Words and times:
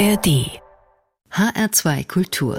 ARD 0.00 0.48
HR2 1.30 2.08
Kultur 2.08 2.58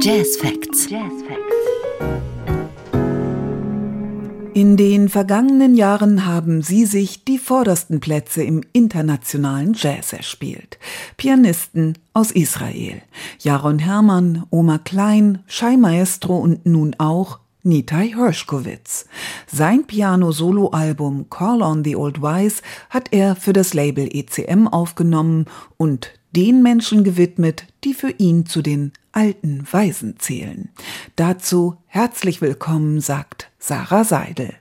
Jazz 0.00 0.36
Facts. 0.38 0.90
Jazz 0.90 1.12
Facts. 1.28 1.54
In 4.54 4.76
den 4.76 5.08
vergangenen 5.08 5.76
Jahren 5.76 6.26
haben 6.26 6.62
sie 6.62 6.84
sich 6.84 7.24
die 7.24 7.38
vordersten 7.38 8.00
Plätze 8.00 8.42
im 8.42 8.64
internationalen 8.72 9.74
Jazz 9.74 10.12
erspielt. 10.12 10.80
Pianisten 11.16 11.96
aus 12.12 12.32
Israel. 12.32 13.02
Jaron 13.38 13.78
Hermann, 13.78 14.46
Oma 14.50 14.78
Klein, 14.78 15.44
Shai 15.46 15.76
Maestro 15.76 16.38
und 16.38 16.66
nun 16.66 16.96
auch 16.98 17.38
Nitai 17.66 18.12
Hershkowitz. 18.14 19.06
Sein 19.46 19.86
Piano-Solo-Album 19.86 21.30
Call 21.30 21.62
on 21.62 21.82
the 21.82 21.96
Old 21.96 22.20
Wise 22.20 22.62
hat 22.90 23.08
er 23.10 23.36
für 23.36 23.54
das 23.54 23.72
Label 23.72 24.06
ECM 24.06 24.68
aufgenommen 24.68 25.46
und 25.78 26.10
den 26.36 26.62
Menschen 26.62 27.04
gewidmet, 27.04 27.66
die 27.82 27.94
für 27.94 28.10
ihn 28.10 28.44
zu 28.44 28.60
den 28.60 28.92
alten 29.12 29.66
Weisen 29.70 30.18
zählen. 30.18 30.68
Dazu 31.16 31.78
herzlich 31.86 32.42
willkommen, 32.42 33.00
sagt 33.00 33.50
Sarah 33.58 34.04
Seidel. 34.04 34.52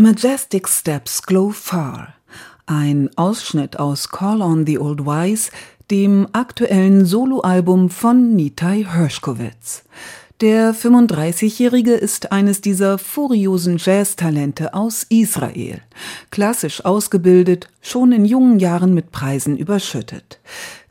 Majestic 0.00 0.68
Steps 0.68 1.24
Glow 1.24 1.50
Far. 1.50 2.14
Ein 2.66 3.10
Ausschnitt 3.16 3.80
aus 3.80 4.10
Call 4.10 4.42
on 4.42 4.64
the 4.64 4.78
Old 4.78 5.04
Wise, 5.04 5.50
dem 5.90 6.28
aktuellen 6.32 7.04
Soloalbum 7.04 7.90
von 7.90 8.36
Nitai 8.36 8.86
Hershkowitz. 8.88 9.82
Der 10.40 10.72
35-Jährige 10.72 11.94
ist 11.94 12.30
eines 12.30 12.60
dieser 12.60 12.96
furiosen 12.96 13.76
Jazz-Talente 13.76 14.72
aus 14.72 15.02
Israel. 15.08 15.80
Klassisch 16.30 16.84
ausgebildet, 16.84 17.68
schon 17.82 18.12
in 18.12 18.24
jungen 18.24 18.60
Jahren 18.60 18.94
mit 18.94 19.10
Preisen 19.10 19.56
überschüttet. 19.56 20.38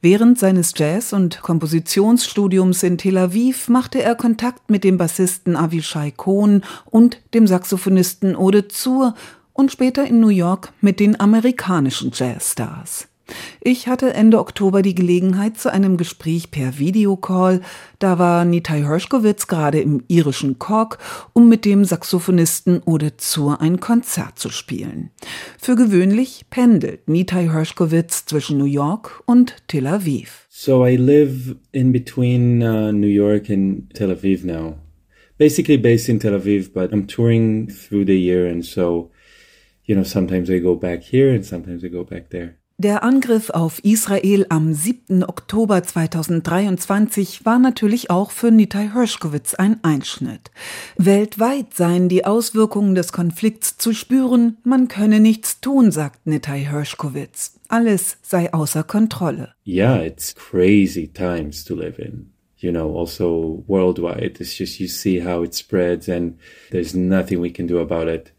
Während 0.02 0.38
seines 0.38 0.74
Jazz- 0.76 1.12
und 1.12 1.42
Kompositionsstudiums 1.42 2.84
in 2.84 3.00
Tel 3.00 3.18
Aviv 3.18 3.68
machte 3.68 4.02
er 4.02 4.14
Kontakt 4.14 4.70
mit 4.70 4.84
dem 4.84 4.98
Bassisten 4.98 5.56
Avishai 5.56 6.12
Cohn 6.12 6.64
und 6.86 7.20
dem 7.34 7.48
Saxophonisten 7.48 8.36
Ode 8.36 8.68
Zur 8.68 9.16
und 9.54 9.72
später 9.72 10.06
in 10.06 10.20
New 10.20 10.28
York 10.30 10.72
mit 10.82 11.00
den 11.00 11.20
amerikanischen 11.20 12.12
Jazzstars. 12.14 13.08
Ich 13.62 13.88
hatte 13.88 14.14
Ende 14.14 14.40
Oktober 14.40 14.82
die 14.82 14.96
Gelegenheit 14.96 15.58
zu 15.58 15.72
einem 15.72 15.98
Gespräch 15.98 16.52
per 16.52 16.80
Videocall. 16.80 17.62
Da 18.00 18.18
war 18.20 18.46
Nitai 18.46 18.84
Hershkowitz 18.84 19.48
gerade 19.48 19.80
im 19.82 20.04
irischen 20.08 20.60
Cork, 20.60 21.00
um 21.34 21.50
mit 21.50 21.66
dem 21.66 21.84
Saxophonisten 21.84 22.82
Ode 22.86 23.18
Zur 23.18 23.60
ein 23.60 23.80
Konzert 23.80 24.40
zu 24.40 24.50
spielen. 24.50 25.12
Für 25.60 25.76
gewöhnlich 25.76 26.46
pendelt 26.50 27.08
Nitai 27.10 27.50
Hershkowitz 27.50 28.26
zwischen 28.26 28.58
New 28.58 28.66
York 28.66 29.22
und 29.26 29.56
Tel 29.68 29.88
Aviv. 29.88 30.48
So 30.50 30.86
I 30.86 30.96
live 30.96 31.56
in 31.72 31.92
between 31.92 32.64
uh, 32.64 32.92
New 32.92 33.08
York 33.08 33.50
and 33.50 33.94
Tel 33.94 34.12
Aviv 34.12 34.44
now. 34.44 34.78
Basically 35.38 35.78
based 35.78 36.10
in 36.10 36.20
Tel 36.20 36.34
Aviv, 36.34 36.74
but 36.74 36.92
I'm 36.92 37.06
touring 37.06 37.68
through 37.68 38.06
the 38.06 38.18
year 38.18 38.48
and 38.48 38.66
so, 38.66 39.12
you 39.86 39.96
know, 39.96 40.04
sometimes 40.04 40.50
I 40.50 40.60
go 40.60 40.76
back 40.76 41.04
here 41.04 41.32
and 41.32 41.46
sometimes 41.46 41.84
I 41.84 41.90
go 41.90 42.04
back 42.04 42.30
there. 42.30 42.58
Der 42.80 43.02
Angriff 43.02 43.50
auf 43.50 43.84
Israel 43.84 44.46
am 44.50 44.72
7. 44.72 45.24
Oktober 45.24 45.82
2023 45.82 47.44
war 47.44 47.58
natürlich 47.58 48.12
auch 48.12 48.30
für 48.30 48.52
Nitai 48.52 48.92
Hershkowitz 48.94 49.56
ein 49.56 49.84
Einschnitt. 49.84 50.52
Weltweit 50.96 51.74
seien 51.74 52.08
die 52.08 52.26
Auswirkungen 52.26 52.94
des 52.94 53.12
Konflikts 53.12 53.78
zu 53.78 53.96
spüren, 53.96 54.58
man 54.64 54.90
könne 54.90 55.20
nichts 55.20 55.60
tun, 55.60 55.92
sagt 55.92 56.28
Nitai 56.28 56.66
Hershkowitz. 56.66 57.60
Alles 57.68 58.20
sei 58.22 58.54
außer 58.54 58.84
Kontrolle. 58.84 59.56
Yeah, 59.66 60.04
it's 60.04 60.36
crazy 60.36 61.08
times 61.08 61.66
to 61.66 61.74
live 61.74 61.98
in. 61.98 62.32
You 62.58 62.70
know, 62.70 62.96
also 62.96 63.64
worldwide. 63.66 64.40
It's 64.40 64.56
just 64.56 64.80
you 64.80 64.88
see 64.88 65.26
how 65.26 65.44
it 65.44 65.56
spreads 65.56 66.08
and 66.08 66.36
there's 66.70 66.94
nothing 66.94 67.42
we 67.42 67.50
can 67.50 67.66
do 67.66 67.80
about 67.80 68.08
it. 68.08 68.34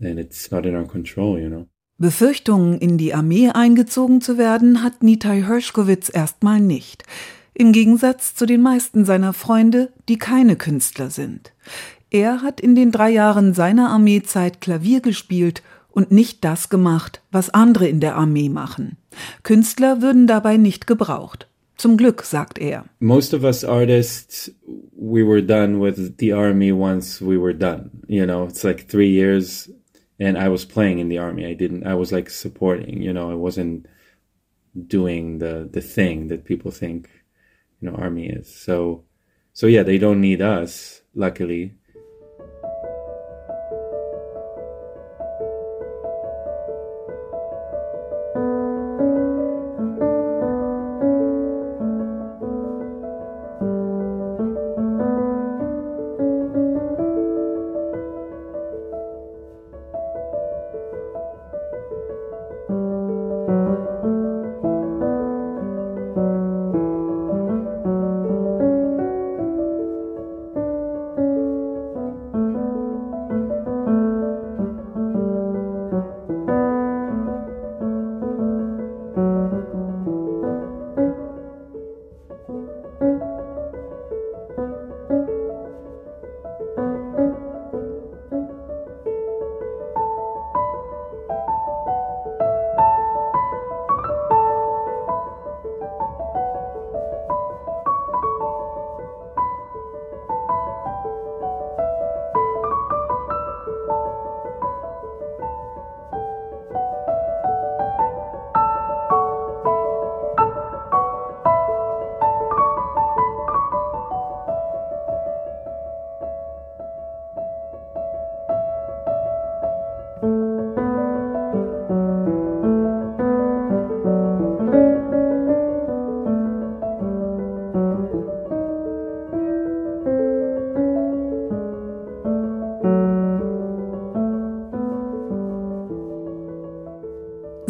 And 0.00 0.18
it's 0.18 0.50
not 0.50 0.66
in 0.66 0.74
our 0.74 0.88
control, 0.88 1.38
you 1.38 1.48
know. 1.48 1.68
Befürchtungen, 2.00 2.78
in 2.78 2.96
die 2.96 3.12
Armee 3.12 3.50
eingezogen 3.50 4.22
zu 4.22 4.38
werden, 4.38 4.82
hat 4.82 5.02
Nitai 5.02 5.42
Hershkowitz 5.42 6.10
erstmal 6.10 6.58
nicht. 6.58 7.04
Im 7.52 7.72
Gegensatz 7.72 8.34
zu 8.34 8.46
den 8.46 8.62
meisten 8.62 9.04
seiner 9.04 9.34
Freunde, 9.34 9.92
die 10.08 10.16
keine 10.16 10.56
Künstler 10.56 11.10
sind. 11.10 11.52
Er 12.10 12.40
hat 12.40 12.58
in 12.58 12.74
den 12.74 12.90
drei 12.90 13.10
Jahren 13.10 13.52
seiner 13.52 13.90
Armeezeit 13.90 14.62
Klavier 14.62 15.00
gespielt 15.00 15.62
und 15.90 16.10
nicht 16.10 16.42
das 16.42 16.70
gemacht, 16.70 17.20
was 17.30 17.50
andere 17.50 17.86
in 17.86 18.00
der 18.00 18.16
Armee 18.16 18.48
machen. 18.48 18.96
Künstler 19.42 20.00
würden 20.00 20.26
dabei 20.26 20.56
nicht 20.56 20.86
gebraucht. 20.86 21.48
Zum 21.76 21.98
Glück, 21.98 22.22
sagt 22.22 22.58
er. 22.58 22.86
Most 22.98 23.34
of 23.34 23.42
us 23.42 23.62
artists, 23.62 24.50
we 24.96 25.22
were 25.22 25.42
done 25.42 25.82
with 25.82 26.14
the 26.18 26.32
army 26.32 26.72
once 26.72 27.20
we 27.20 27.38
were 27.38 27.54
done. 27.54 27.90
You 28.06 28.24
know, 28.24 28.46
it's 28.46 28.62
like 28.62 28.88
three 28.88 29.10
years 29.10 29.70
and 30.20 30.38
I 30.38 30.48
was 30.48 30.64
playing 30.66 30.98
in 30.98 31.08
the 31.08 31.18
army. 31.18 31.46
I 31.46 31.54
didn't. 31.54 31.86
I 31.86 31.94
was 31.94 32.12
like 32.12 32.30
supporting. 32.30 33.02
You 33.02 33.12
know, 33.12 33.30
I 33.30 33.34
wasn't 33.34 33.86
doing 34.86 35.38
the 35.38 35.68
the 35.70 35.80
thing 35.80 36.28
that 36.28 36.44
people 36.44 36.70
think 36.70 37.10
you 37.80 37.90
know 37.90 37.96
army 37.96 38.28
is. 38.28 38.54
So 38.54 39.04
so 39.52 39.66
yeah, 39.66 39.82
they 39.82 39.98
don't 39.98 40.20
need 40.20 40.42
us. 40.42 41.02
Luckily, 41.14 41.74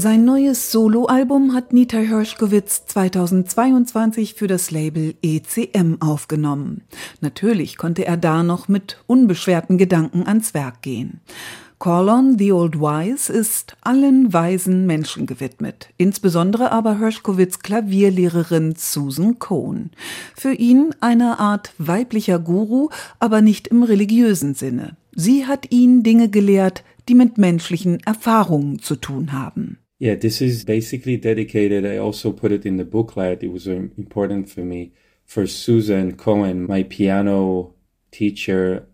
Sein 0.01 0.25
neues 0.25 0.73
Soloalbum 0.73 1.53
hat 1.53 1.75
Nita 1.75 1.99
Hershkowitz 1.99 2.87
2022 2.87 4.33
für 4.33 4.47
das 4.47 4.71
Label 4.71 5.15
ECM 5.21 6.01
aufgenommen. 6.01 6.85
Natürlich 7.21 7.77
konnte 7.77 8.07
er 8.07 8.17
da 8.17 8.43
noch 8.43 8.67
mit 8.67 9.05
unbeschwerten 9.07 9.77
Gedanken 9.77 10.27
ans 10.27 10.55
Werk 10.55 10.81
gehen. 10.81 11.21
Call 11.79 12.09
on 12.09 12.39
the 12.39 12.51
Old 12.51 12.81
Wise 12.81 13.31
ist 13.31 13.77
allen 13.83 14.33
weisen 14.33 14.87
Menschen 14.87 15.27
gewidmet, 15.27 15.91
insbesondere 15.99 16.73
aber 16.73 16.99
Hershkowitz 16.99 17.59
Klavierlehrerin 17.59 18.77
Susan 18.79 19.39
Cohn. 19.39 19.91
Für 20.35 20.55
ihn 20.55 20.95
eine 21.01 21.39
Art 21.41 21.75
weiblicher 21.77 22.39
Guru, 22.39 22.89
aber 23.19 23.43
nicht 23.43 23.69
im 23.69 23.83
religiösen 23.83 24.55
Sinne. 24.55 24.97
Sie 25.15 25.45
hat 25.45 25.71
ihn 25.71 26.03
Dinge 26.03 26.31
gelehrt, 26.31 26.85
die 27.11 27.15
mit 27.15 27.37
menschlichen 27.37 28.01
Erfahrungen 28.07 28.79
zu 28.79 28.97
tun 28.97 29.33
haben. 29.33 29.77
Yeah, 30.01 30.15
this 30.15 30.41
is 30.41 30.65
basically 30.65 31.19
dedicated. 31.19 31.85
I 31.85 31.99
also 31.99 32.33
put 32.33 32.53
it 32.53 32.65
in 32.65 32.79
the 32.79 32.87
booklet. 32.87 33.43
It 33.43 33.53
was 33.53 33.67
important 33.67 34.49
for 34.49 34.61
me 34.61 34.93
for 35.27 35.47
Susan 35.47 36.17
Cohen, 36.17 36.67
my 36.67 36.85
piano 36.85 37.75
teacher. 38.11 38.89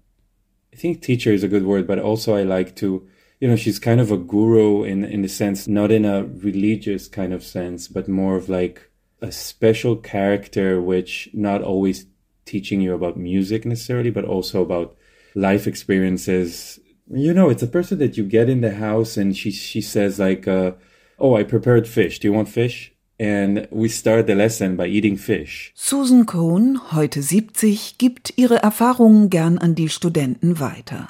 I 0.72 0.76
think 0.76 1.00
teacher 1.00 1.32
is 1.32 1.44
a 1.44 1.48
good 1.48 1.64
word, 1.64 1.86
but 1.86 2.00
also 2.00 2.34
I 2.34 2.42
like 2.42 2.74
to, 2.76 3.06
you 3.38 3.46
know, 3.46 3.54
she's 3.54 3.78
kind 3.78 4.00
of 4.00 4.10
a 4.10 4.16
guru 4.16 4.82
in, 4.82 5.04
in 5.04 5.22
the 5.22 5.28
sense, 5.28 5.68
not 5.68 5.92
in 5.92 6.04
a 6.04 6.24
religious 6.24 7.06
kind 7.06 7.32
of 7.32 7.44
sense, 7.44 7.86
but 7.86 8.08
more 8.08 8.34
of 8.34 8.48
like 8.48 8.90
a 9.22 9.30
special 9.30 9.94
character, 9.94 10.82
which 10.82 11.28
not 11.32 11.62
always 11.62 12.06
teaching 12.46 12.80
you 12.80 12.94
about 12.94 13.16
music 13.16 13.64
necessarily, 13.64 14.10
but 14.10 14.24
also 14.24 14.60
about 14.60 14.96
life 15.36 15.68
experiences. 15.68 16.80
You 17.08 17.32
know, 17.32 17.48
it's 17.48 17.62
a 17.62 17.68
person 17.68 17.98
that 17.98 18.16
you 18.16 18.24
get 18.24 18.48
in 18.48 18.60
the 18.60 18.74
house 18.74 19.16
and 19.16 19.36
she, 19.36 19.52
she 19.52 19.80
says 19.80 20.18
like, 20.18 20.48
uh, 20.48 20.72
oh, 21.18 21.36
I 21.36 21.44
prepared 21.44 21.86
fish. 21.86 22.20
Do 22.20 22.28
you 22.28 22.34
want 22.34 22.48
fish? 22.48 22.96
and 23.18 23.66
we 23.70 23.88
start 23.88 24.26
the 24.26 24.34
lesson 24.34 24.76
by 24.76 24.86
eating 24.86 25.16
fish. 25.16 25.72
Susan 25.74 26.26
Cohn, 26.26 26.78
heute 26.92 27.22
70, 27.22 27.96
gibt 27.96 28.34
ihre 28.36 28.56
Erfahrungen 28.62 29.30
gern 29.30 29.56
an 29.56 29.74
die 29.74 29.88
Studenten 29.88 30.60
weiter. 30.60 31.08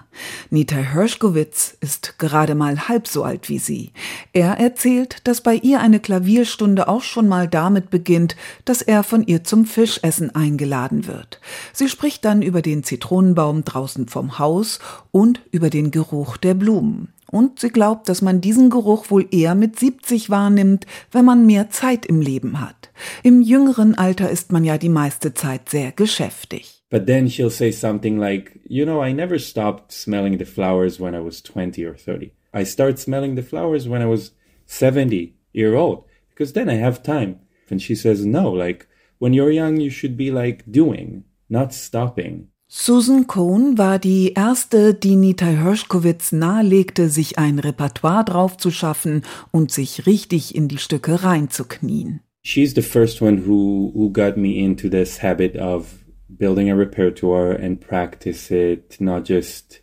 Nita 0.51 0.77
Hershkowitz 0.77 1.77
ist 1.81 2.19
gerade 2.19 2.55
mal 2.55 2.89
halb 2.89 3.09
so 3.09 3.25
alt 3.25 3.49
wie 3.49 3.59
sie. 3.59 3.93
Er 4.33 4.59
erzählt, 4.59 5.17
dass 5.25 5.41
bei 5.41 5.57
ihr 5.57 5.81
eine 5.81 5.99
Klavierstunde 5.99 6.87
auch 6.89 7.03
schon 7.03 7.27
mal 7.27 7.49
damit 7.49 7.91
beginnt, 7.91 8.37
dass 8.65 8.83
er 8.83 9.03
von 9.03 9.27
ihr 9.27 9.43
zum 9.43 9.67
Fischessen 9.67 10.35
eingeladen 10.35 11.09
wird. 11.09 11.41
Sie 11.73 11.89
spricht 11.89 12.25
dann 12.25 12.41
über 12.41 12.63
den 12.63 12.85
Zitronenbaum 12.85 13.65
draußen 13.65 14.07
vom 14.07 14.39
Haus 14.39 14.79
und 15.11 15.43
über 15.51 15.71
den 15.71 15.91
Geruch 15.91 16.37
der 16.37 16.55
Blumen. 16.55 17.13
Und 17.31 17.59
sie 17.61 17.71
glaubt, 17.71 18.09
dass 18.09 18.23
man 18.23 18.41
diesen 18.41 18.71
Geruch 18.71 19.11
wohl 19.11 19.27
eher 19.31 19.55
mit 19.55 19.79
70 19.79 20.31
wahrnimmt, 20.31 20.87
wenn 21.11 21.25
man 21.25 21.47
mehr 21.47 21.71
Zeit 21.71 22.07
im 22.07 22.21
Leben 22.21 22.61
hat. 22.61 22.91
Im 23.23 23.43
jüngeren 23.43 23.97
Alter 23.97 24.31
ist 24.31 24.53
man 24.53 24.65
ja 24.65 24.79
die 24.79 24.89
meiste 24.89 25.35
Zeit 25.35 25.69
sehr 25.69 25.93
geschäftig. 25.93 26.83
But 26.89 27.07
then 27.07 27.27
she'll 27.27 27.51
say 27.51 27.73
something 27.73 28.17
like, 28.17 28.61
you 28.69 28.85
know, 28.85 29.03
I 29.03 29.13
never 29.13 29.39
stopped 29.39 29.91
smelling 29.91 30.39
the 30.39 30.45
flowers 30.45 31.01
when 31.01 31.15
I 31.15 31.21
was 31.21 31.43
20 31.43 31.85
or 31.85 31.97
30. 31.97 32.33
I 32.55 32.65
start 32.65 32.99
smelling 32.99 33.35
the 33.35 33.43
flowers 33.43 33.89
when 33.89 34.01
I 34.01 34.07
was 34.07 34.33
70 34.67 35.35
year 35.53 35.75
old 35.75 36.05
because 36.31 36.53
then 36.53 36.69
I 36.69 36.75
have 36.75 37.03
time. 37.03 37.41
And 37.69 37.83
she 37.83 37.97
says, 37.97 38.25
no, 38.25 38.51
like 38.51 38.87
when 39.19 39.33
you're 39.33 39.51
young, 39.51 39.81
you 39.81 39.91
should 39.91 40.17
be 40.17 40.31
like 40.31 40.71
doing, 40.71 41.25
not 41.49 41.75
stopping. 41.75 42.49
Susan 42.69 43.29
Cohn 43.29 43.79
war 43.79 44.01
die 44.01 44.33
erste, 44.33 44.93
die 44.93 45.15
Nita 45.15 45.47
Hershkowitz 45.47 46.33
nahelegte, 46.33 47.09
sich 47.09 47.39
ein 47.39 47.61
Repertoire 47.61 48.25
drauf 48.25 48.57
zu 48.57 48.73
schaffen 48.73 49.23
und 49.53 49.71
sich 49.71 50.07
richtig 50.07 50.55
in 50.55 50.67
die 50.67 50.79
Stücke 50.79 51.23
reinzuknien. 51.23 52.21
She's 52.43 52.75
the 52.75 52.83
first 52.83 53.23
one 53.23 53.47
who, 53.47 53.93
who 53.95 54.11
got 54.13 54.37
me 54.37 54.57
into 54.59 54.89
this 54.89 55.23
habit 55.23 55.57
of 55.57 55.95
building 56.29 56.69
a 56.69 56.75
repertoire 56.75 57.57
and 57.57 57.81
practice 57.81 58.51
it, 58.51 59.01
not 59.01 59.29
just 59.29 59.81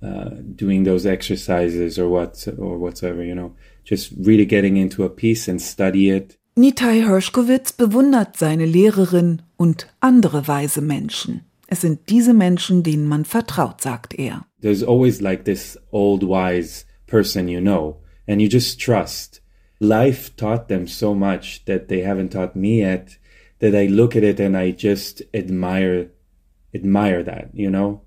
uh, 0.00 0.30
doing 0.42 0.84
those 0.84 1.06
exercises 1.06 1.98
or 1.98 2.08
what 2.08 2.46
or 2.56 2.78
whatsoever, 2.78 3.24
you 3.24 3.34
know, 3.34 3.52
just 3.84 4.12
really 4.16 4.46
getting 4.46 4.76
into 4.76 5.02
a 5.04 5.08
piece 5.08 5.48
and 5.48 5.60
study 5.60 6.10
it. 6.10 6.38
Nitai 6.56 7.04
Hershkowitz 7.04 7.72
bewundert 7.72 8.36
seine 8.36 8.64
Lehrerin 8.64 9.42
und 9.56 9.88
andere 10.00 10.46
weise 10.46 10.80
Menschen. 10.80 11.42
Es 11.68 11.80
sind 11.80 12.08
diese 12.08 12.32
Menschen, 12.32 12.82
denen 12.82 13.08
man 13.08 13.24
vertraut, 13.24 13.80
sagt 13.80 14.14
er. 14.18 14.46
There's 14.60 14.82
always 14.82 15.20
like 15.20 15.44
this 15.44 15.78
old 15.90 16.22
wise 16.22 16.86
person 17.06 17.48
you 17.48 17.60
know, 17.60 18.00
and 18.26 18.40
you 18.40 18.48
just 18.48 18.80
trust. 18.80 19.42
Life 19.80 20.36
taught 20.36 20.68
them 20.68 20.86
so 20.86 21.14
much 21.14 21.64
that 21.66 21.88
they 21.88 22.02
haven't 22.02 22.32
taught 22.32 22.56
me 22.56 22.80
yet 22.80 23.18
that 23.58 23.74
I 23.74 23.86
look 23.86 24.16
at 24.16 24.22
it 24.22 24.40
and 24.40 24.56
I 24.56 24.70
just 24.70 25.22
admire 25.34 26.10
admire 26.74 27.22
that, 27.22 27.50
you 27.54 27.70
know? 27.70 28.02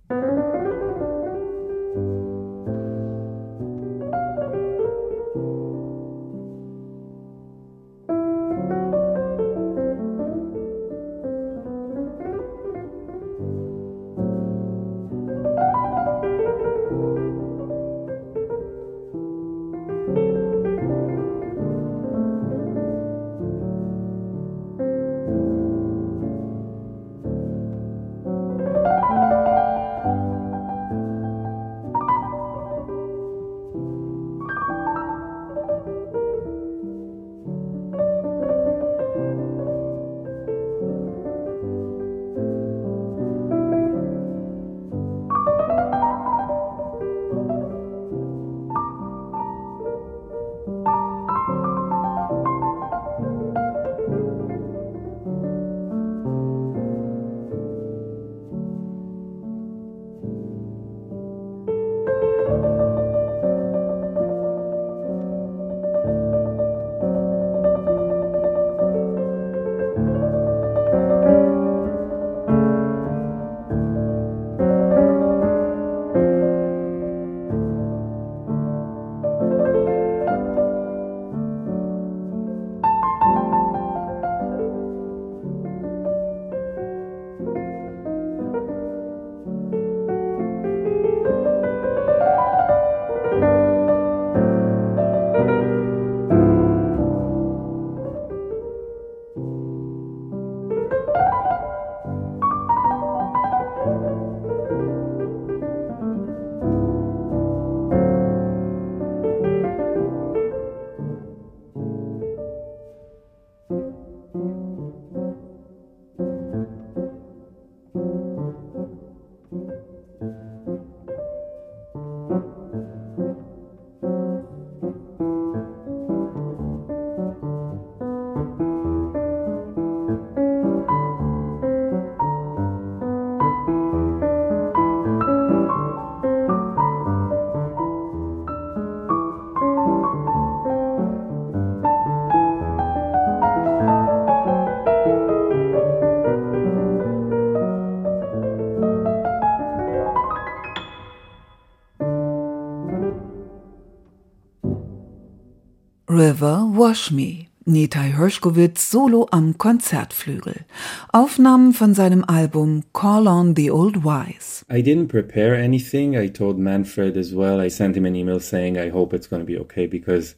River 156.20 156.66
Wash 156.66 157.12
Me. 157.12 157.48
Nitai 157.66 158.12
Hershkowitz 158.12 158.92
solo 158.92 159.28
am 159.32 159.58
Konzertflügel. 159.58 160.66
Aufnahmen 161.14 161.72
von 161.72 161.94
seinem 161.94 162.26
Album 162.26 162.84
Call 162.92 163.26
on 163.26 163.56
the 163.56 163.72
Old 163.72 164.04
Wise. 164.04 164.66
I 164.70 164.82
didn't 164.82 165.08
prepare 165.08 165.56
anything. 165.56 166.18
I 166.18 166.28
told 166.28 166.60
Manfred 166.60 167.16
as 167.16 167.34
well. 167.34 167.62
I 167.62 167.70
sent 167.70 167.96
him 167.96 168.06
an 168.06 168.18
email 168.18 168.42
saying 168.42 168.78
I 168.78 168.90
hope 168.90 169.14
it's 169.14 169.30
going 169.30 169.40
to 169.40 169.46
be 169.46 169.58
okay 169.60 169.88
because 169.88 170.36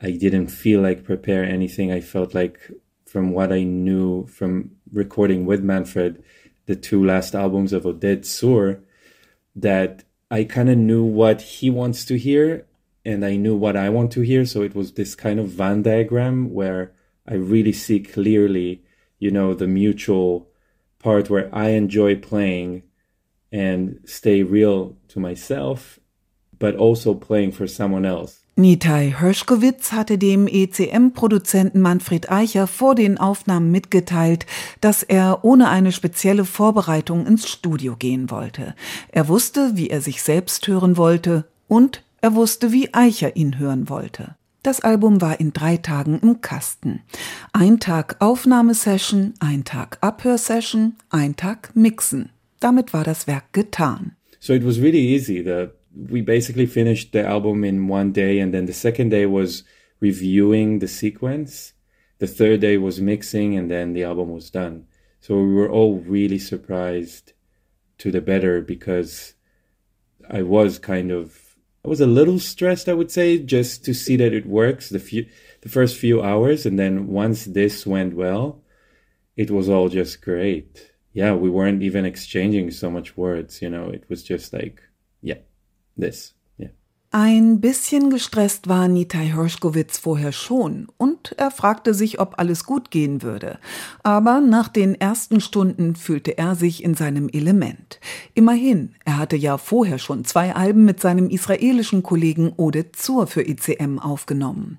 I 0.00 0.12
didn't 0.12 0.46
feel 0.46 0.80
like 0.80 1.02
prepare 1.02 1.42
anything. 1.42 1.90
I 1.90 2.02
felt 2.02 2.32
like 2.32 2.60
from 3.04 3.32
what 3.32 3.50
I 3.50 3.64
knew 3.64 4.28
from 4.28 4.76
recording 4.92 5.44
with 5.44 5.60
Manfred, 5.60 6.22
the 6.66 6.76
two 6.76 7.04
last 7.04 7.34
albums 7.34 7.72
of 7.72 7.82
Oded 7.82 8.24
Sur, 8.24 8.78
that 9.56 10.04
I 10.30 10.44
kind 10.44 10.70
of 10.70 10.78
knew 10.78 11.02
what 11.02 11.42
he 11.42 11.68
wants 11.68 12.04
to 12.04 12.16
hear 12.16 12.64
and 13.06 13.24
I 13.24 13.36
knew 13.36 13.54
what 13.54 13.76
I 13.76 13.88
want 13.88 14.10
to 14.12 14.20
hear. 14.20 14.44
So 14.44 14.62
it 14.62 14.74
was 14.74 14.92
this 14.92 15.14
kind 15.14 15.38
of 15.38 15.48
Venn 15.48 15.82
diagram 15.82 16.52
where 16.52 16.92
I 17.26 17.34
really 17.34 17.72
see 17.72 18.00
clearly, 18.00 18.82
you 19.18 19.30
know, 19.30 19.54
the 19.54 19.68
mutual 19.68 20.48
part 20.98 21.30
where 21.30 21.48
I 21.52 21.70
enjoy 21.70 22.16
playing 22.16 22.82
and 23.52 24.00
stay 24.04 24.42
real 24.42 24.96
to 25.08 25.20
myself, 25.20 26.00
but 26.58 26.74
also 26.74 27.14
playing 27.14 27.52
for 27.52 27.68
someone 27.68 28.04
else. 28.04 28.42
Nitai 28.58 29.12
Herschkowitz 29.20 29.92
hatte 29.92 30.16
dem 30.16 30.46
ECM-Produzenten 30.46 31.78
Manfred 31.78 32.30
Eicher 32.30 32.66
vor 32.66 32.94
den 32.94 33.18
Aufnahmen 33.18 33.70
mitgeteilt, 33.70 34.46
dass 34.80 35.02
er 35.02 35.44
ohne 35.44 35.68
eine 35.68 35.92
spezielle 35.92 36.46
Vorbereitung 36.46 37.26
ins 37.26 37.46
Studio 37.46 37.96
gehen 37.96 38.30
wollte. 38.30 38.74
Er 39.12 39.28
wusste, 39.28 39.72
wie 39.74 39.90
er 39.90 40.00
sich 40.00 40.22
selbst 40.22 40.66
hören 40.68 40.96
wollte 40.96 41.44
und 41.68 42.02
er 42.26 42.34
wusste, 42.34 42.72
wie 42.72 42.92
Eicher 42.92 43.36
ihn 43.36 43.58
hören 43.58 43.88
wollte. 43.88 44.36
Das 44.64 44.80
Album 44.80 45.20
war 45.20 45.38
in 45.38 45.52
drei 45.52 45.76
Tagen 45.76 46.18
im 46.20 46.40
Kasten. 46.40 47.02
Ein 47.52 47.78
Tag 47.78 48.16
Aufnahmesession, 48.18 49.34
ein 49.38 49.62
Tag 49.62 49.98
Abhörsession, 50.00 50.96
ein 51.08 51.36
Tag 51.36 51.70
Mixen. 51.76 52.30
Damit 52.58 52.92
war 52.92 53.04
das 53.04 53.28
Werk 53.28 53.52
getan. 53.52 54.16
So 54.40 54.54
it 54.54 54.64
was 54.64 54.80
really 54.80 55.14
easy. 55.14 55.42
The 55.42 55.70
we 55.96 56.20
basically 56.20 56.66
finished 56.66 57.12
the 57.12 57.24
album 57.24 57.64
in 57.64 57.88
one 57.88 58.12
day 58.12 58.40
and 58.40 58.52
then 58.52 58.66
the 58.66 58.72
second 58.72 59.10
day 59.10 59.24
was 59.24 59.64
reviewing 60.00 60.80
the 60.80 60.88
sequence 60.88 61.72
the 62.18 62.26
third 62.26 62.60
day 62.60 62.76
was 62.76 63.00
mixing 63.00 63.56
and 63.56 63.70
then 63.70 63.94
the 63.94 64.04
album 64.04 64.30
was 64.30 64.50
done 64.50 64.84
so 65.20 65.36
we 65.36 65.54
were 65.54 65.70
all 65.70 66.00
really 66.00 66.38
surprised 66.38 67.32
to 67.96 68.10
the 68.10 68.20
better 68.20 68.60
because 68.60 69.34
i 70.28 70.42
was 70.42 70.78
kind 70.78 71.10
of 71.10 71.45
i 71.86 71.88
was 71.88 72.00
a 72.00 72.06
little 72.06 72.38
stressed 72.38 72.88
i 72.88 72.92
would 72.92 73.10
say 73.10 73.38
just 73.38 73.84
to 73.84 73.94
see 73.94 74.16
that 74.16 74.34
it 74.34 74.46
works 74.46 74.90
the 74.90 74.98
few 74.98 75.26
the 75.62 75.68
first 75.68 75.96
few 75.96 76.22
hours 76.22 76.66
and 76.66 76.78
then 76.78 77.06
once 77.06 77.46
this 77.46 77.86
went 77.86 78.14
well 78.14 78.62
it 79.36 79.50
was 79.50 79.68
all 79.68 79.88
just 79.88 80.20
great 80.20 80.92
yeah 81.12 81.32
we 81.32 81.48
weren't 81.48 81.82
even 81.82 82.04
exchanging 82.04 82.70
so 82.70 82.90
much 82.90 83.16
words 83.16 83.62
you 83.62 83.70
know 83.70 83.88
it 83.88 84.04
was 84.08 84.22
just 84.22 84.52
like 84.52 84.82
yeah 85.22 85.38
this. 85.96 86.35
Ein 87.18 87.62
bisschen 87.62 88.10
gestresst 88.10 88.68
war 88.68 88.88
Nitai 88.88 89.28
Herschkowitz 89.28 89.96
vorher 89.96 90.32
schon 90.32 90.88
und 90.98 91.32
er 91.38 91.50
fragte 91.50 91.94
sich, 91.94 92.20
ob 92.20 92.38
alles 92.38 92.64
gut 92.64 92.90
gehen 92.90 93.22
würde. 93.22 93.58
Aber 94.02 94.42
nach 94.42 94.68
den 94.68 94.94
ersten 94.94 95.40
Stunden 95.40 95.96
fühlte 95.96 96.36
er 96.36 96.56
sich 96.56 96.84
in 96.84 96.92
seinem 96.92 97.30
Element. 97.30 98.00
Immerhin, 98.34 98.94
er 99.06 99.16
hatte 99.16 99.36
ja 99.36 99.56
vorher 99.56 99.98
schon 99.98 100.26
zwei 100.26 100.54
Alben 100.54 100.84
mit 100.84 101.00
seinem 101.00 101.30
israelischen 101.30 102.02
Kollegen 102.02 102.52
Ode 102.58 102.92
Zur 102.92 103.26
für 103.26 103.48
ICM 103.48 103.98
aufgenommen. 103.98 104.76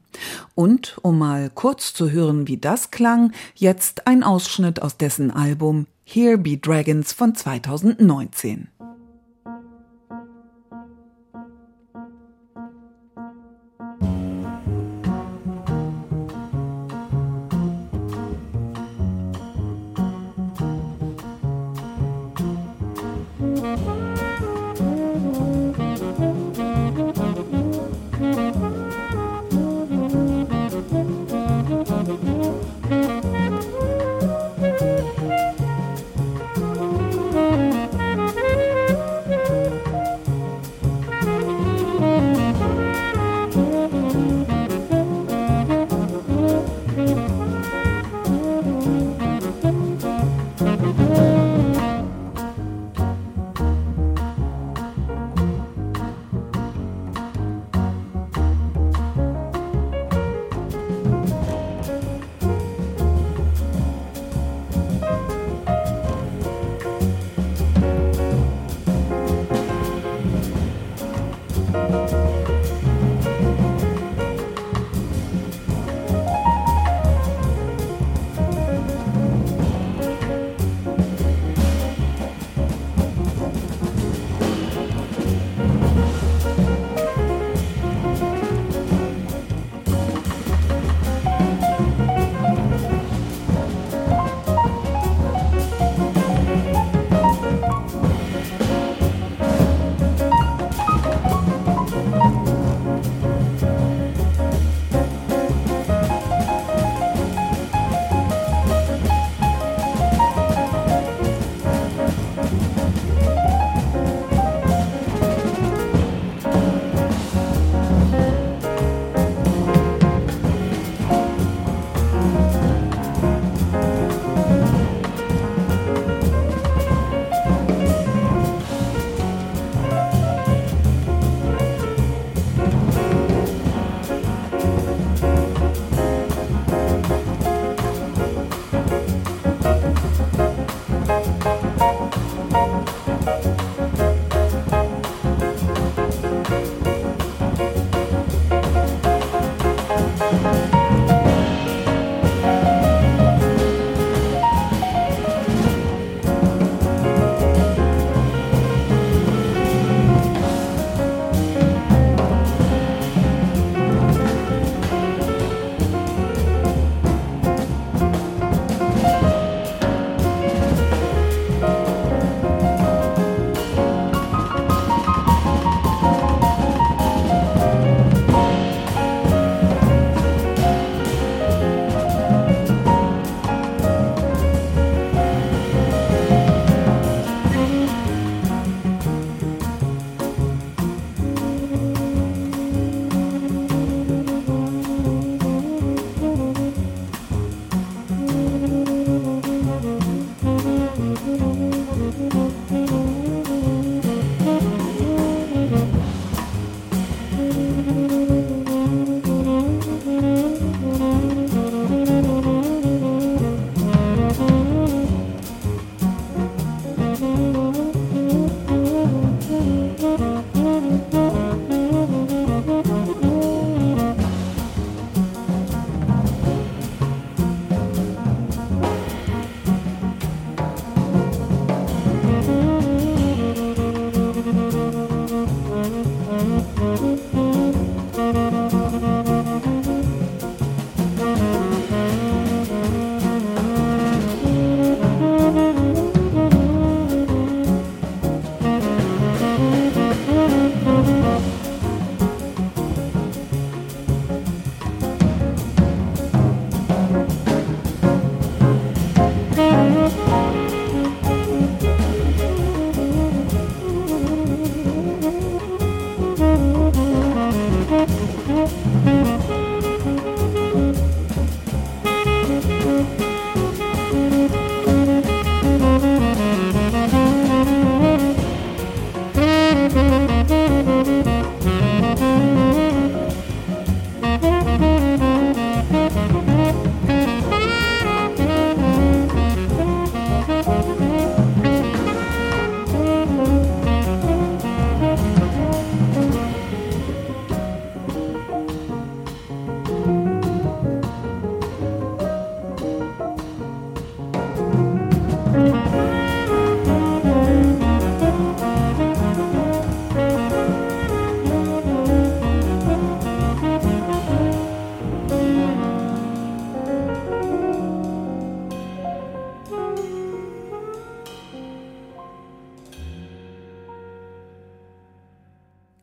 Und, 0.54 1.00
um 1.02 1.18
mal 1.18 1.50
kurz 1.50 1.96
zu 1.96 2.12
hören, 2.12 2.48
wie 2.48 2.58
das 2.58 2.92
klang, 2.92 3.32
jetzt 3.56 4.06
ein 4.06 4.22
Ausschnitt 4.22 4.84
aus 4.84 4.98
dessen 4.98 5.32
Album 5.32 5.88
Here 6.04 6.38
Be 6.38 6.58
Dragons 6.58 7.14
von 7.14 7.34
2019. 7.34 8.68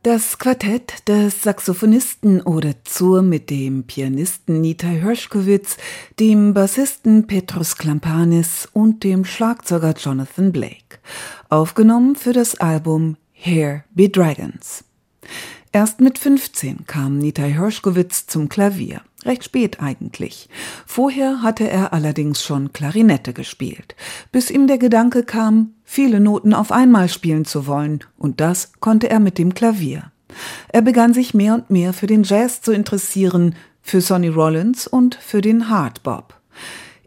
Das 0.05 0.37
Quartett 0.37 1.07
des 1.07 1.41
Saxophonisten 1.41 2.45
Ode 2.45 2.75
Zur 2.83 3.23
mit 3.23 3.49
dem 3.49 3.85
Pianisten 3.85 4.61
Nitai 4.61 4.99
Hershkowitz, 4.99 5.77
dem 6.19 6.53
Bassisten 6.53 7.25
Petrus 7.25 7.75
Klampanis 7.75 8.69
und 8.71 9.03
dem 9.03 9.25
Schlagzeuger 9.25 9.95
Jonathan 9.97 10.51
Blake. 10.51 10.99
Aufgenommen 11.49 12.15
für 12.15 12.33
das 12.33 12.59
Album 12.59 13.17
Here 13.31 13.83
Be 13.95 14.07
Dragons. 14.07 14.83
Erst 15.71 16.01
mit 16.01 16.19
15 16.19 16.85
kam 16.85 17.17
Nitai 17.17 17.53
Hershkowitz 17.53 18.27
zum 18.27 18.47
Klavier. 18.47 19.01
Recht 19.25 19.43
spät 19.43 19.81
eigentlich. 19.81 20.49
Vorher 20.85 21.41
hatte 21.41 21.67
er 21.67 21.93
allerdings 21.93 22.43
schon 22.43 22.73
Klarinette 22.73 23.33
gespielt, 23.33 23.95
bis 24.31 24.51
ihm 24.51 24.67
der 24.67 24.77
Gedanke 24.77 25.23
kam, 25.23 25.71
viele 25.83 26.19
Noten 26.19 26.53
auf 26.53 26.71
einmal 26.71 27.09
spielen 27.09 27.43
zu 27.43 27.65
wollen, 27.65 28.03
und 28.17 28.39
das 28.39 28.73
konnte 28.79 29.09
er 29.09 29.19
mit 29.19 29.37
dem 29.37 29.55
Klavier. 29.55 30.11
Er 30.69 30.81
begann 30.81 31.13
sich 31.13 31.33
mehr 31.33 31.55
und 31.55 31.71
mehr 31.71 31.93
für 31.93 32.07
den 32.07 32.23
Jazz 32.23 32.61
zu 32.61 32.71
interessieren, 32.71 33.55
für 33.81 34.01
Sonny 34.01 34.29
Rollins 34.29 34.87
und 34.87 35.15
für 35.15 35.41
den 35.41 35.69
Hardbop. 35.69 36.39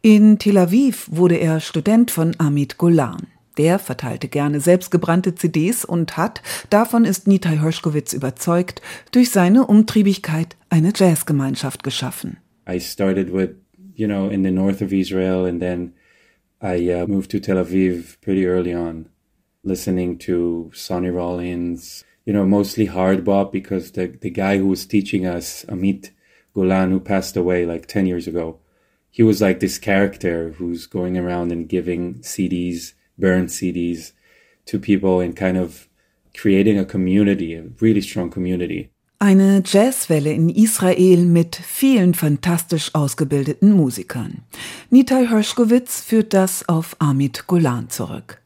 In 0.02 0.38
Tel 0.38 0.58
Aviv 0.58 1.08
wurde 1.10 1.36
er 1.36 1.60
Student 1.60 2.10
von 2.10 2.34
Amit 2.38 2.78
Golan. 2.78 3.26
Der 3.58 3.78
verteilte 3.78 4.28
gerne 4.28 4.60
selbstgebrannte 4.60 5.34
CDs 5.34 5.84
und 5.84 6.16
hat, 6.16 6.42
davon 6.70 7.04
ist 7.04 7.26
Nitai 7.26 7.58
Hershkowitz 7.58 8.12
überzeugt, 8.12 8.80
durch 9.10 9.30
seine 9.30 9.66
Umtriebigkeit 9.66 10.56
eine 10.70 10.92
Jazzgemeinschaft 10.94 11.82
geschaffen. 11.82 12.38
I 12.68 12.78
started 12.78 13.32
with, 13.32 13.50
you 13.94 14.06
know, 14.06 14.28
in 14.28 14.44
the 14.44 14.50
north 14.50 14.80
of 14.80 14.92
Israel 14.92 15.46
and 15.46 15.60
then 15.60 15.92
I 16.60 16.92
uh, 16.92 17.06
moved 17.06 17.30
to 17.32 17.40
Tel 17.40 17.56
Aviv 17.56 18.20
pretty 18.20 18.46
early 18.46 18.74
on, 18.74 19.06
listening 19.64 20.18
to 20.20 20.70
Sonny 20.72 21.10
Rollins, 21.10 22.04
you 22.24 22.32
know, 22.32 22.44
mostly 22.44 22.86
hard 22.86 23.24
bop 23.24 23.52
because 23.52 23.92
the, 23.92 24.06
the 24.06 24.30
guy 24.30 24.58
who 24.58 24.66
was 24.66 24.86
teaching 24.86 25.26
us, 25.26 25.64
Amit 25.68 26.10
Golan, 26.54 26.90
who 26.90 27.00
passed 27.00 27.36
away 27.36 27.64
like 27.64 27.86
10 27.86 28.06
years 28.06 28.26
ago, 28.26 28.58
he 29.10 29.22
was 29.22 29.40
like 29.40 29.60
this 29.60 29.78
character 29.78 30.50
who's 30.58 30.86
going 30.86 31.16
around 31.16 31.50
and 31.50 31.68
giving 31.68 32.16
CDs 32.16 32.92
burn 33.18 33.48
CDs 33.48 34.14
to 34.66 34.78
people 34.78 35.20
and 35.24 35.34
kind 35.36 35.58
of 35.58 35.88
creating 36.34 36.78
a 36.78 36.84
community, 36.84 37.54
a 37.54 37.64
really 37.80 38.02
strong 38.02 38.30
community. 38.30 38.90
Eine 39.20 39.62
Jazzwelle 39.64 40.32
in 40.32 40.48
Israel 40.48 41.24
mit 41.24 41.56
vielen 41.56 42.14
fantastisch 42.14 42.94
ausgebildeten 42.94 43.72
Musikern. 43.72 44.42
Nitai 44.90 45.26
Hershkowitz 45.26 46.00
führt 46.00 46.32
das 46.32 46.68
auf 46.68 46.94
Amit 47.00 47.48
Golan 47.48 47.90
zurück. 47.90 48.40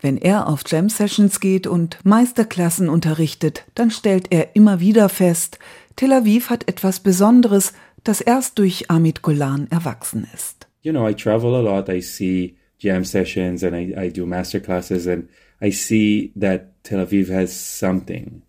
Wenn 0.00 0.16
er 0.16 0.48
auf 0.48 0.62
Jam 0.66 0.88
Sessions 0.88 1.38
geht 1.38 1.68
und 1.68 1.98
Meisterklassen 2.04 2.88
unterrichtet, 2.88 3.64
dann 3.74 3.90
stellt 3.90 4.32
er 4.32 4.56
immer 4.56 4.80
wieder 4.80 5.08
fest, 5.08 5.58
Tel 5.96 6.12
Aviv 6.12 6.50
hat 6.50 6.68
etwas 6.68 7.00
Besonderes, 7.00 7.72
das 8.04 8.20
erst 8.20 8.58
durch 8.58 8.90
Amit 8.90 9.22
Golan 9.22 9.66
erwachsen 9.70 10.26
ist. 10.34 10.66
You 10.82 10.92
know, 10.92 11.08
I 11.08 11.14
travel 11.14 11.54
a 11.54 11.60
lot. 11.60 11.88
I 11.88 12.00
see 12.00 12.56
jam 12.78 13.04
sessions 13.04 13.62
and 13.62 13.74
I, 13.74 13.94
I 13.96 14.08
do 14.08 14.26
master 14.26 14.60
classes 14.60 15.06
and 15.06 15.28
I 15.60 15.70
see 15.70 16.32
that 16.36 16.82
Tel 16.84 17.04
Aviv 17.04 17.28
has 17.28 17.54
something. 17.54 18.42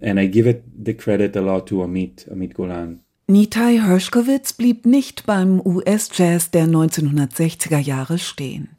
And 0.00 0.18
I 0.18 0.26
give 0.26 0.46
it 0.46 0.64
the 0.84 0.94
credit 0.94 1.36
a 1.36 1.40
lot 1.40 1.66
to 1.68 1.76
Amit, 1.82 2.30
Amit 2.30 2.54
Golan. 2.54 3.00
Nitai 3.30 3.80
Hershkowitz 3.80 4.54
blieb 4.54 4.86
nicht 4.86 5.24
beim 5.24 5.60
US-Jazz 5.64 6.50
der 6.50 6.66
1960er 6.66 7.78
Jahre 7.78 8.18
stehen. 8.18 8.70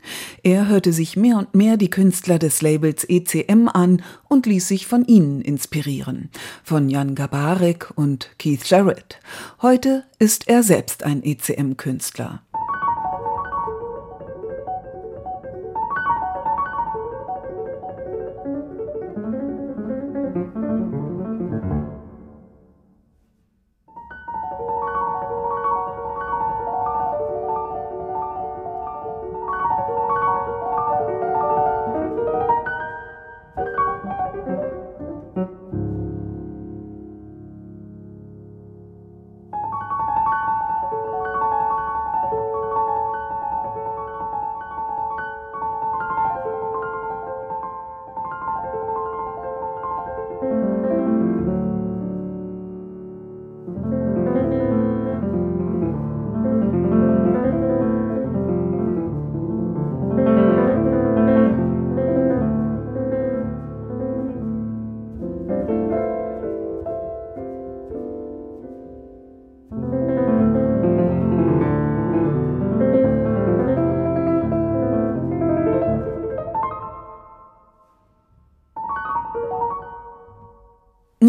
Er 0.44 0.68
hörte 0.68 0.92
sich 0.92 1.16
mehr 1.16 1.38
und 1.38 1.56
mehr 1.56 1.78
die 1.78 1.90
Künstler 1.90 2.38
des 2.38 2.62
Labels 2.62 3.06
ECM 3.08 3.70
an 3.70 4.04
und 4.28 4.46
ließ 4.46 4.68
sich 4.68 4.88
von 4.88 5.06
ihnen 5.06 5.40
inspirieren. 5.40 6.32
Von 6.66 6.90
Jan 6.90 7.16
Gabarek 7.16 7.94
und 7.96 8.32
Keith 8.40 8.66
Jarrett. 8.66 9.22
Heute 9.62 10.04
ist 10.20 10.50
er 10.50 10.64
selbst 10.64 11.04
ein 11.04 11.24
ECM-Künstler. 11.24 12.42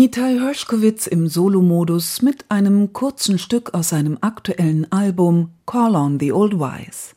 Nitai 0.03 0.41
Hershkowitz 0.41 1.07
im 1.07 1.29
Solomodus 1.29 2.23
mit 2.23 2.47
einem 2.49 2.93
kurzen 2.93 3.39
Stück 3.39 3.73
aus 3.73 3.91
seinem 3.91 4.19
aktuellen 4.21 4.91
Album 4.91 5.51
Call 5.65 5.95
on 5.95 6.19
the 6.19 6.33
Old 6.33 6.55
Wise. 6.55 7.15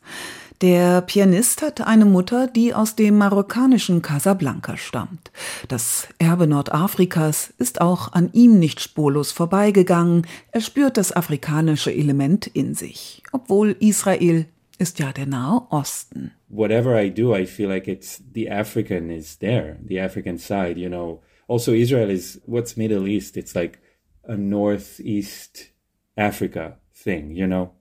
Der 0.60 1.00
Pianist 1.00 1.62
hat 1.62 1.80
eine 1.80 2.04
Mutter, 2.04 2.46
die 2.46 2.74
aus 2.74 2.94
dem 2.94 3.18
marokkanischen 3.18 4.02
Casablanca 4.02 4.76
stammt. 4.76 5.32
Das 5.66 6.06
Erbe 6.20 6.46
Nordafrikas 6.46 7.52
ist 7.58 7.80
auch 7.80 8.12
an 8.12 8.30
ihm 8.32 8.60
nicht 8.60 8.80
spurlos 8.80 9.32
vorbeigegangen. 9.32 10.24
Er 10.52 10.60
spürt 10.60 10.96
das 10.96 11.10
afrikanische 11.10 11.92
Element 11.92 12.46
in 12.46 12.74
sich, 12.74 13.24
obwohl 13.32 13.74
Israel 13.80 14.46
ist 14.78 15.00
ja 15.00 15.12
der 15.12 15.26
Nahe 15.26 15.62
Osten. 15.70 16.30
Whatever 16.50 17.02
I 17.02 17.10
do, 17.12 17.34
I 17.34 17.46
feel 17.46 17.66
like 17.66 17.88
it's 17.88 18.22
the 18.32 18.48
African 18.48 19.10
is 19.10 19.40
there, 19.40 19.76
the 19.84 20.00
African 20.00 20.38
side, 20.38 20.78
you 20.78 20.88
know. 20.88 21.20
Also 21.48 21.72
Israel 21.72 22.10
is 22.10 22.40
what's 22.44 22.76
Middle 22.76 23.06
East. 23.06 23.36
It's 23.36 23.54
like 23.54 23.80
a 24.24 24.36
Northeast 24.36 25.70
Africa 26.16 26.76
thing, 26.94 27.34
you 27.34 27.46
know. 27.46 27.72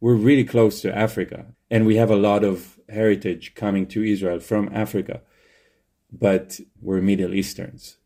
We're 0.00 0.14
really 0.14 0.44
close 0.44 0.80
to 0.82 0.96
Africa 0.96 1.46
and 1.70 1.86
we 1.86 1.96
have 1.96 2.10
a 2.10 2.16
lot 2.16 2.42
of 2.44 2.78
heritage 2.88 3.54
coming 3.54 3.86
to 3.88 4.02
Israel 4.02 4.40
from 4.40 4.68
Africa, 4.72 5.20
but 6.10 6.60
we're 6.80 7.00
Middle 7.00 7.34
Easterns. 7.34 7.96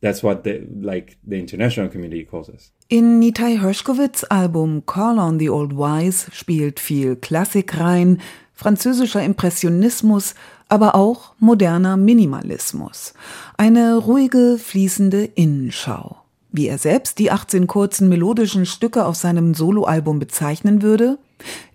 That's 0.00 0.22
what 0.22 0.44
the, 0.44 0.66
like 0.70 1.16
the 1.24 1.38
international 1.38 1.88
community 1.88 2.24
calls 2.24 2.50
us. 2.50 2.72
In 2.90 3.20
Nitai 3.20 3.58
Hershkowitz 3.58 4.22
Album 4.30 4.82
Call 4.82 5.18
on 5.18 5.38
the 5.38 5.48
Old 5.48 5.72
Wise 5.72 6.28
spielt 6.32 6.78
viel 6.78 7.16
Klassik 7.16 7.72
rein, 7.72 8.20
französischer 8.54 9.22
Impressionismus, 9.24 10.34
aber 10.68 10.94
auch 10.94 11.34
moderner 11.38 11.96
Minimalismus. 11.96 13.14
Eine 13.56 13.96
ruhige, 13.96 14.58
fließende 14.58 15.24
Innenschau. 15.24 16.16
Wie 16.50 16.68
er 16.68 16.78
selbst 16.78 17.18
die 17.18 17.30
18 17.30 17.66
kurzen 17.66 18.08
melodischen 18.08 18.66
Stücke 18.66 19.04
auf 19.04 19.16
seinem 19.16 19.54
Soloalbum 19.54 20.18
bezeichnen 20.18 20.82
würde? 20.82 21.18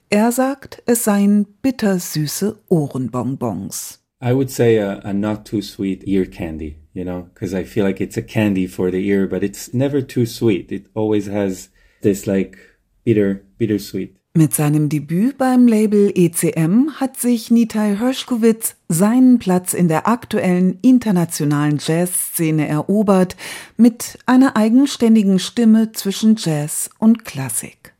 Er 0.10 0.32
sagt, 0.32 0.82
es 0.86 1.04
seien 1.04 1.46
bittersüße 1.62 2.58
Ohrenbonbons. 2.70 4.00
I 4.22 4.34
would 4.34 4.50
say 4.50 4.80
a, 4.80 5.00
a 5.04 5.14
not 5.14 5.46
too 5.46 5.62
sweet 5.62 6.06
ear 6.06 6.26
candy, 6.26 6.78
you 6.94 7.04
know, 7.04 7.30
because 7.34 7.54
I 7.54 7.64
feel 7.64 7.86
like 7.86 8.02
it's 8.02 8.18
a 8.18 8.22
candy 8.22 8.68
for 8.68 8.92
the 8.92 9.06
ear, 9.06 9.28
but 9.28 9.44
it's 9.44 9.74
never 9.74 10.06
too 10.06 10.26
sweet. 10.26 10.72
It 10.72 10.88
always 10.94 11.28
has 11.28 11.70
this 12.02 12.26
like 12.26 12.58
bitter, 13.06 13.46
bittersweet 13.58 14.19
Mit 14.40 14.54
seinem 14.54 14.88
Debüt 14.88 15.38
beim 15.38 15.68
Label 15.68 16.14
ECM 16.16 16.92
hat 16.96 17.18
sich 17.18 17.52
Nitai 17.52 17.98
Hershkowitz 17.98 18.76
seinen 18.88 19.38
Platz 19.38 19.74
in 19.74 19.90
der 19.90 20.08
aktuellen 20.08 20.80
internationalen 20.82 21.78
Jazzszene 21.78 22.66
erobert, 22.66 23.36
mit 23.76 24.18
einer 24.28 24.56
eigenständigen 24.56 25.40
Stimme 25.40 25.92
zwischen 25.92 26.38
Jazz 26.38 26.90
und 27.00 27.26
Klassik. 27.26 27.94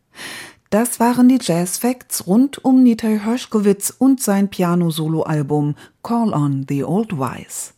Das 0.70 1.02
waren 1.02 1.28
die 1.28 1.40
Jazz 1.42 1.78
Facts 1.78 2.26
rund 2.26 2.64
um 2.64 2.84
Nitai 2.84 3.20
Hershkowitz 3.20 3.94
und 3.98 4.22
sein 4.22 4.48
Piano-Solo-Album 4.48 5.76
Call 6.04 6.32
on 6.32 6.66
the 6.70 6.86
Old 6.86 7.18
Wise. 7.18 7.74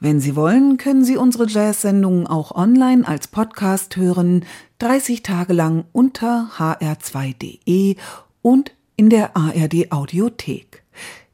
Wenn 0.00 0.20
Sie 0.20 0.36
wollen, 0.36 0.76
können 0.76 1.04
Sie 1.04 1.16
unsere 1.16 1.46
Jazz-Sendungen 1.46 2.26
auch 2.26 2.54
online 2.54 3.08
als 3.08 3.26
Podcast 3.26 3.96
hören, 3.96 4.44
30 4.78 5.22
Tage 5.22 5.52
lang 5.52 5.84
unter 5.92 6.50
hr2.de 6.56 7.96
und 8.42 8.72
in 8.96 9.10
der 9.10 9.36
ARD 9.36 9.90
Audiothek. 9.92 10.82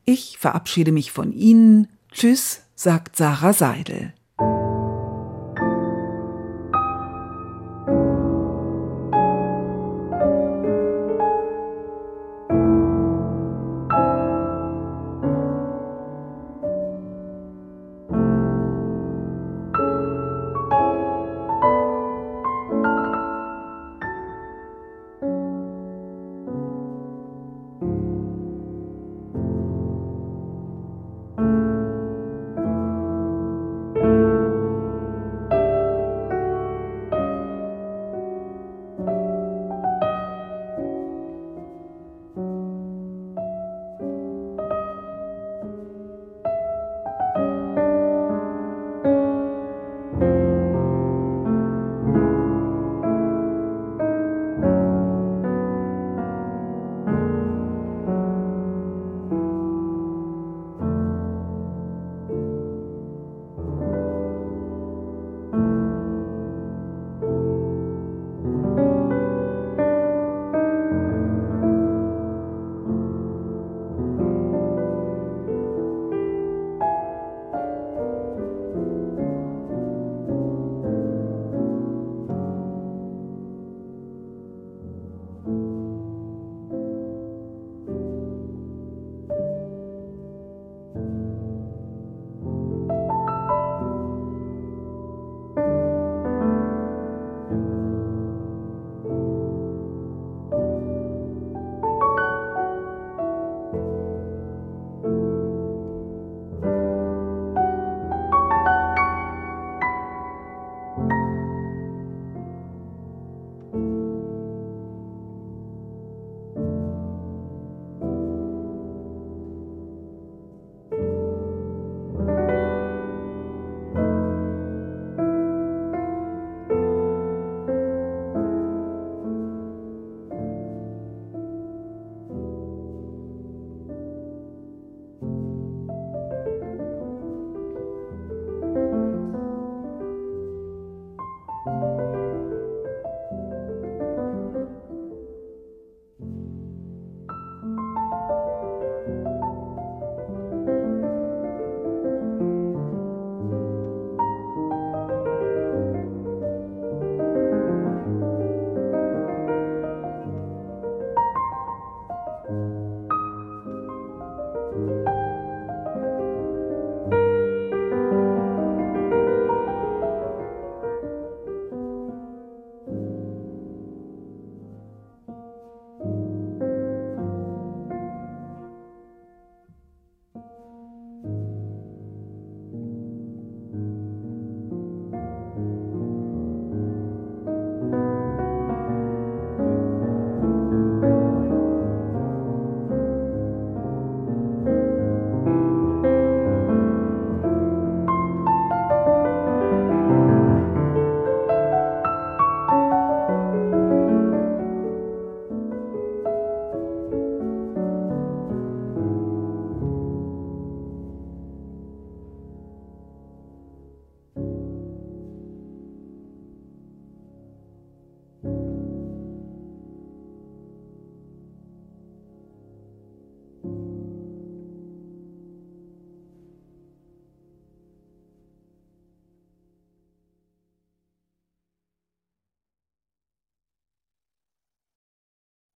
Ich 0.04 0.38
verabschiede 0.38 0.92
mich 0.92 1.12
von 1.12 1.32
Ihnen. 1.32 1.88
Tschüss, 2.12 2.62
sagt 2.74 3.16
Sarah 3.16 3.52
Seidel. 3.52 4.12